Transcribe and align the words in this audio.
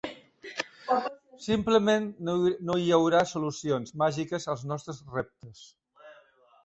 Simplement 1.47 2.07
no 2.69 2.77
hi 2.85 2.89
haurà 2.97 3.21
solucions 3.35 3.95
màgiques 4.05 4.49
als 4.55 4.65
nostres 4.73 5.03
reptes. 5.19 5.63